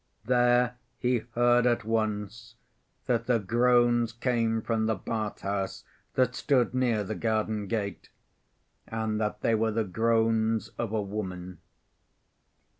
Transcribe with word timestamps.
There 0.25 0.77
he 0.97 1.19
heard 1.35 1.67
at 1.67 1.85
once 1.85 2.55
that 3.05 3.27
the 3.27 3.37
groans 3.37 4.11
came 4.13 4.63
from 4.63 4.87
the 4.87 4.97
bath‐house 4.97 5.83
that 6.15 6.33
stood 6.33 6.73
near 6.73 7.03
the 7.03 7.13
garden 7.13 7.67
gate, 7.67 8.09
and 8.87 9.21
that 9.21 9.41
they 9.41 9.53
were 9.53 9.69
the 9.71 9.83
groans 9.83 10.69
of 10.69 10.91
a 10.91 11.03
woman. 11.03 11.59